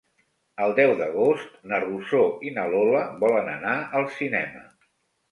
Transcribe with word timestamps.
El 0.67 0.71
deu 0.77 0.91
d'agost 1.01 1.59
na 1.71 1.79
Rosó 1.83 2.21
i 2.47 2.53
na 2.55 2.63
Lola 2.75 3.01
volen 3.25 3.51
anar 3.57 3.75
al 3.99 4.07
cinema. 4.15 4.63